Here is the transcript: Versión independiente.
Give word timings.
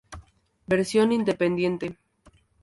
Versión 0.71 1.07
independiente. 1.19 1.87